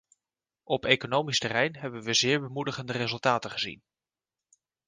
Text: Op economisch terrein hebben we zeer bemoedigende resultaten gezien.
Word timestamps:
Op 0.63 0.85
economisch 0.85 1.39
terrein 1.39 1.75
hebben 1.75 2.03
we 2.03 2.13
zeer 2.13 2.39
bemoedigende 2.41 2.93
resultaten 2.93 3.51
gezien. 3.51 3.83